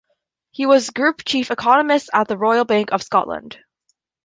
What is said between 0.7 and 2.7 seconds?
Group Chief Economist at the Royal